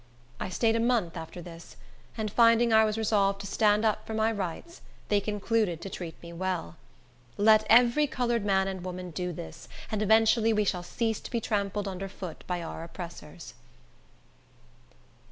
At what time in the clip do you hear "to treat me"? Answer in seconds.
5.81-6.33